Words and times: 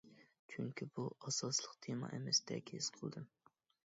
چۈنكى 0.53 0.85
بۇ 0.95 1.03
ئاساسلىق 1.25 1.75
تېما 1.87 2.09
ئەمەستەك 2.17 2.75
ھېس 2.77 2.91
قىلدىم. 2.97 3.29